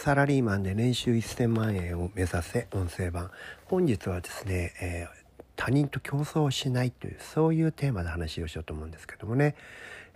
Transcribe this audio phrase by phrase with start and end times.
[0.00, 3.30] サラリーマンで年収1000万円を目指せ音声版
[3.66, 9.56] 本日はですね、えー、他人と競争しないというそういうテーマで話をしようと思うんですけどもね、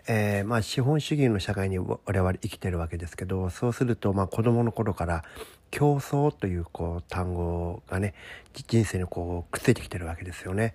[0.08, 5.22] えー、まあ資本主義の社会に我々生きてるわけですけどそうするとまあ子供の頃から
[5.70, 8.14] 競争というこう単語がね
[8.54, 10.74] 人生にこうくっついてきてるわけですよね。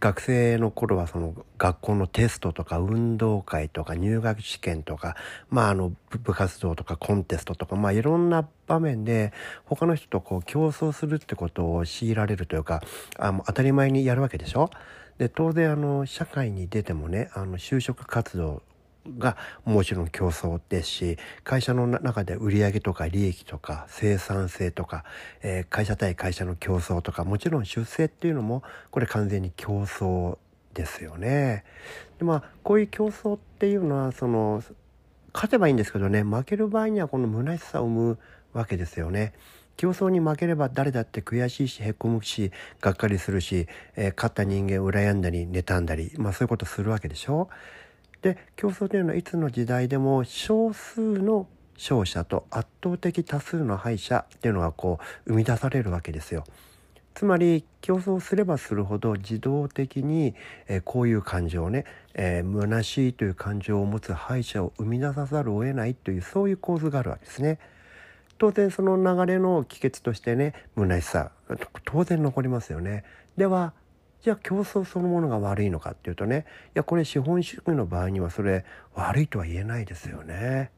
[0.00, 5.14] 学生の頃はその学校のテストとか運動会とか入学試験とか、
[5.50, 9.32] まああの部活動とかコンテストとか、まあいろんな場面で
[9.66, 12.82] 他の人とこう競争するってことを強いられるというか、
[13.18, 14.70] あ当たり前にやるわけでしょ？
[15.18, 18.62] で当然あの社会に出てもねあの就職活動
[19.18, 25.04] がもちろん競争ですし会社の中で売上とか利益とか生産性とか、
[25.42, 30.38] えー、会社対会社の競争とかもちろん出世っていうのもこれ完全に競争
[30.74, 31.64] ですよね。
[32.18, 34.62] でまあこういう競争っていうのはその
[35.32, 38.18] 勝てばいいんですけどね負ける場合にはこの虚しさを生む
[38.52, 39.32] わけですよね。
[39.76, 42.52] 競争に負ければ誰だって悔しいしへこむし
[42.82, 47.48] がっかりするし、えー、勝った人間を羨んだり妬んだりまあそういうことするわけでしょ。
[48.22, 56.44] で競争というのはいつの時代でも少数の勝者と圧倒的多数の敗者っていうのがこう生み出されるわけですよ。
[57.14, 60.34] つまり競争すればするほど自動的に、
[60.68, 67.58] えー、こういう感情をね、えー、虚しいという感情を持つ敗者を生み出さざるを得ないというそういう構図があるわけですね。
[68.38, 71.30] 当然その流れの帰結としてね虚しさ
[71.84, 73.04] 当然残りますよね。
[73.36, 73.74] では
[74.22, 80.70] じゃあ競争そのものが悪いのかっていうとねいやこれ資本主義の場合にはそれ悪いとは言えないですよね。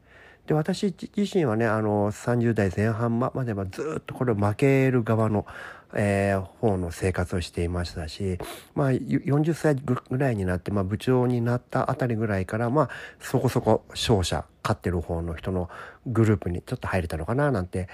[0.47, 5.45] で私自身はねあの30代前半まではずっとこれ負ける側の、
[5.93, 8.39] えー、方の生活をしていましたし、
[8.75, 12.89] まあ、40歳ぐらいになって、まあ、部長になったあたりぐらいから、まあ、
[13.21, 15.69] そこそこ勝者勝ってる方の人の
[16.07, 17.87] グループにちょっと入れたのかななんて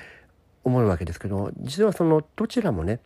[0.63, 2.99] 思うわけですけど実はそのどちらもね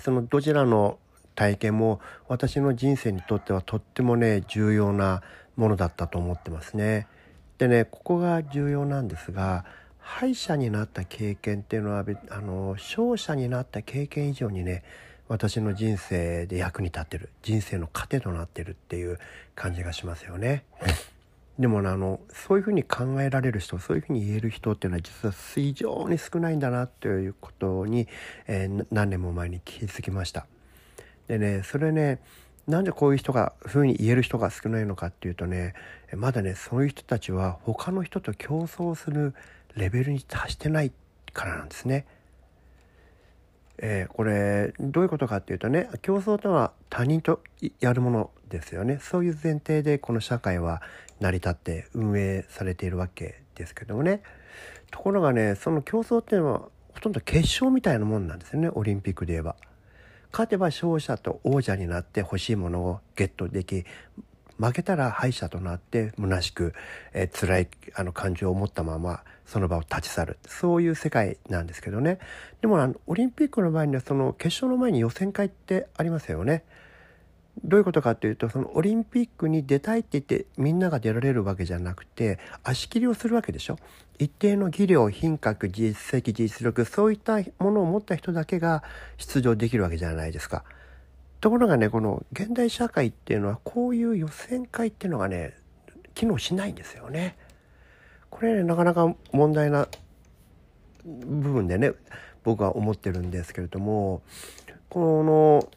[0.00, 0.98] そのどちらの
[1.34, 5.22] 体験も私の人生にとってはとってもね重要な
[5.56, 7.06] ものだったと思ってますね。
[7.58, 9.64] でねここが重要なんですが
[9.98, 14.82] 敗者になった経験っていうのはあの勝者になった経験以上にね
[15.28, 19.18] 私の人生で役に立ってる人生の糧となってるっていう
[19.54, 20.64] 感じがしますよね。
[21.58, 28.08] でも、ね、あのそういうふうに考えられる人そういうふうに言える人っていうのは実は非常に少ないんだなということに、
[28.46, 30.46] えー、何年も前に気づきました。
[31.28, 32.20] でねそれね
[32.66, 35.74] なんでこういう人がふうに言える人が少ないのかっていうとね
[36.14, 39.34] まだねそういう人たちは他の人と競争する
[39.74, 40.92] レベルに達してない
[41.32, 42.06] からなんですね。
[43.78, 47.42] えー、これどういうことかっていうとね競争とは他人と
[47.80, 50.82] やるものですよねそういう前提でこの社会は
[51.20, 54.22] 成り立って運営されているわけですけどもね
[54.92, 56.60] ところがねその競争っていうのは
[56.94, 59.56] ほとんど決勝みたいなもんなんですよねオリンピックで言えば。
[60.32, 63.84] 勝てば勝者と王者になって欲しいものをゲットでき
[64.58, 66.74] 負けたら敗者となって虚しく、
[67.12, 72.18] えー、辛いあの感情を持ったままその場を立ち去るそういう世界なんですけどね
[72.60, 76.64] でもあのオリンピックの場合にはその決勝の前に予選会ってありますよね。
[77.64, 83.78] どういうことかというとそのオリンピックに出たいって言ってみんなが出られるわけじゃなくて足切りをするわけでしょ？
[84.18, 88.82] 一定の技量品格実績実力そういったものを持った人だけが
[89.18, 90.64] 出場できるわけじゃないですか。
[91.40, 95.54] ところがねこの現代社会っていうのはこういう予選会っていうのがね
[96.14, 97.36] 機能しないんですよね。
[98.30, 99.88] これねなかなか問題な
[101.04, 101.92] 部分でね
[102.44, 104.22] 僕は思ってるんですけれども
[104.88, 105.68] この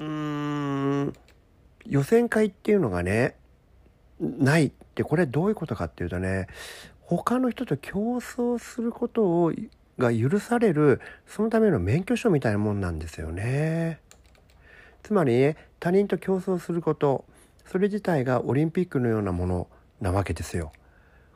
[0.00, 1.12] 予
[2.02, 3.36] 選会っていうのがね
[4.20, 6.46] ないってこれどういうことかっていうとね
[7.00, 9.52] 他の人と競争することを
[9.98, 14.00] が許されるそのための免許証みたいなもんなんですよね。
[15.02, 17.24] つまり、ね、他人と競争すること
[17.66, 19.68] それ自体がオリンピックのようなもの
[20.00, 20.72] なわけですよ。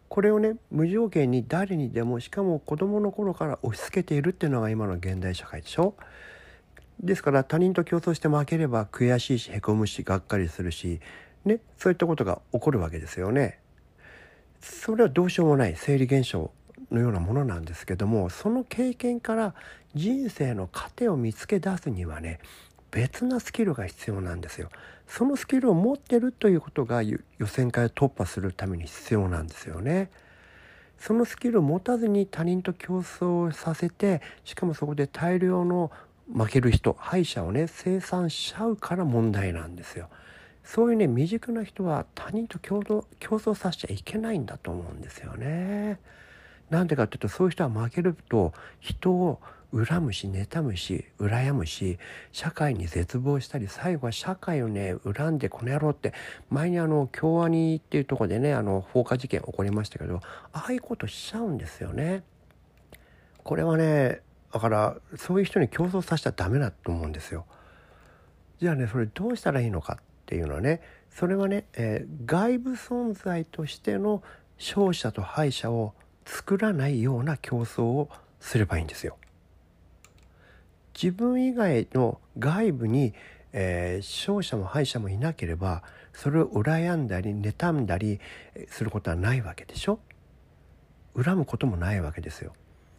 [0.08, 5.94] これをね無条件に誰にでもしかも子供の頃から押し付けているっていうのが今の現代社会でしょ。
[7.00, 11.00] ですから他人と競争して負ければ悔しいしへこむしがっかりするし、
[11.44, 13.58] ね、そういったことが起こるわけですよね。
[14.61, 16.50] それはどうしようもない生理現象
[16.91, 19.55] のようなものなんですけどもその経験から
[19.94, 22.41] 人生の糧を見つけ出すにはね
[22.91, 24.70] 別なスキルが必要なんですよ。
[25.06, 30.11] そのスキルを持ってるということが予選会を突破するために必要なんですよね。
[30.99, 35.91] そのスキルを持たずに他人と競争させてしかもそこで大量の
[36.32, 40.08] 負ける人敗者をね生産しちゃうから問題なんですよ。
[40.64, 45.98] そういうね未熟な人は他人と競争競争させちゃいけないんだと思うんですよね。
[46.70, 49.40] なんでかっていうとそういう人は負けると人を
[49.74, 51.98] 恨むし妬むし羨むし
[52.32, 56.14] 社会に絶望したり最後は社会をね恨んでこの野郎って
[56.48, 60.20] 前にあの京アニっていうとこでねあの放火事件起こりましたけど
[60.52, 62.22] ああいうことしちゃうんですよね。
[63.42, 64.20] これはね
[64.54, 67.44] だからそういう人に競争させちゃダメだと思うんですよ。
[68.60, 70.80] じゃあねそれどうしたらいいのかっていうのはね
[71.10, 74.22] それはね、えー、外部存在としての
[74.56, 75.92] 勝者と敗者を
[76.24, 78.08] 作らないような競争を
[78.38, 79.16] すればいいんですよ。
[80.94, 83.12] 自分以外の外部に、
[83.52, 88.20] えー、勝者も敗者もいなければそれを羨んだり妬んだり
[88.68, 89.98] することはないわけでしょ？
[91.20, 92.54] 恨むこともないわけですよ。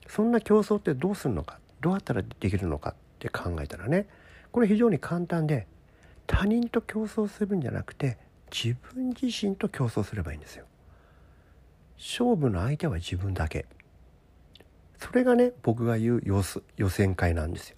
[0.08, 1.60] そんな競争ってどうするのか？
[1.82, 4.08] どうやったらできるのかって考えたらね
[4.52, 5.68] これ非常に簡単で
[6.28, 8.18] 他人と競争するんじゃなくて
[8.52, 10.66] 自分自身と競争すればいいんですよ。
[11.98, 13.66] 勝負の相手は自分だけ。
[14.98, 16.22] それがね僕が言う
[16.78, 17.78] 予選会なんですよ。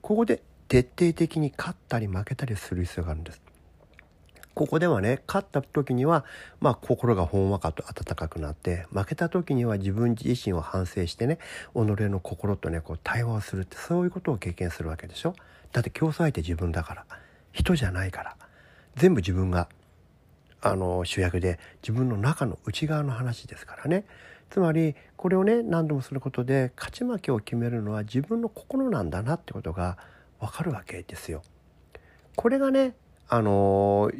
[0.00, 3.42] ここで徹底的に勝ったり負けたりする必要があるんです。
[4.54, 6.24] ここではね勝った時には
[6.60, 11.38] まあ心がほんわかと温かくなって負けた時には自分自身を反省してね
[11.74, 15.34] 己の心とねこう対話をするってそういうことを経験するわけでしょ？
[15.72, 17.04] だって競争相手自分だから。
[17.52, 18.36] 人じゃないから。
[18.96, 19.68] 全部自分が
[20.60, 24.04] あの主役で自分の中の内側の話ですからね。
[24.50, 29.98] つまりこれをね何度もすることで勝ち負けを決めるのは自分の心なんだなってことが
[30.38, 31.42] わかるわけですよ。
[32.36, 32.94] これがね
[33.28, 34.10] あの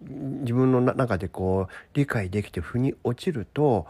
[0.00, 3.86] 自分の中でこう理解できて腑に落ちると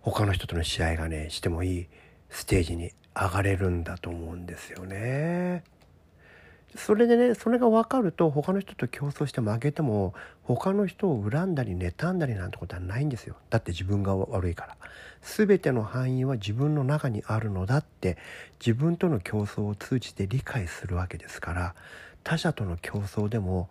[0.00, 1.86] 他の人との試合がねしてもいい
[2.30, 5.64] ステージに上がれるんだと思うんですよね。
[6.76, 14.76] それでねそれが分かると他の人と競争して負けても他の人を恨んだり妬んだりなんてことはないんですよだって自分が悪いから
[15.22, 18.18] 全ての範囲は自分の中にあるのだって
[18.60, 21.74] 自分との競争を通じて理解するわけですから
[22.22, 23.68] 他者との競争でも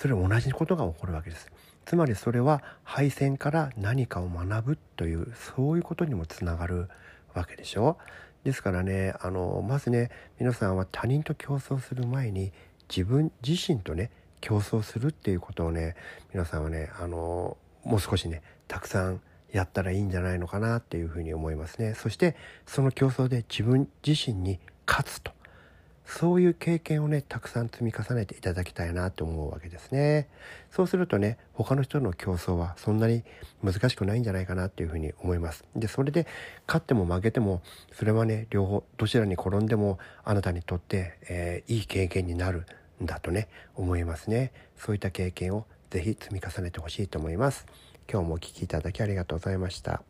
[0.00, 1.50] それ同じことが起こるわけです。
[1.84, 6.88] つまりそれは敗戦から何かを学ぶというそういうことにもつながる
[7.34, 7.98] わけでしょ
[8.44, 12.52] ですからねあのまずね皆さんは他人と競争する前に
[12.88, 14.10] 自分自身とね
[14.40, 15.96] 競争するっていうことをね
[16.32, 21.94] 皆さんはねあのもう少しねたくさんやったらいいんじゃないのかなっていうふうに思いますね。
[21.94, 22.36] そして
[22.66, 25.37] その競争で自分自身に勝つと。
[26.08, 30.26] そういう経験をねたくさん積み重ねていただきたいなと思うわけですね。
[30.70, 33.24] そうするとね他の人の競争はそんなに
[33.62, 35.64] 難しくないんじゃないかなっていうふうに思います。
[35.76, 36.26] でそれで
[36.66, 37.60] 勝っても負けても
[37.92, 42.64] それはね両方どちらに転んでもあなたにとって、えー、いい経験になる
[43.02, 44.52] んだとね思いますね。
[44.78, 47.66] そういった経験をぜひ積み重ねてほしいと思います。
[48.10, 50.02] 今日もお聴きいただきありがとうございました。